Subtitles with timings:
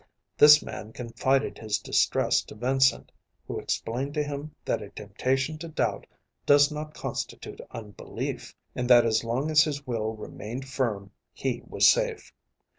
[0.35, 3.11] This man confided his distress to Vincent,
[3.47, 6.07] who explained to him that a temptation to doubt
[6.43, 11.87] does not constitute unbelief, and that as long as his will remained firm he was
[11.87, 12.33] safe.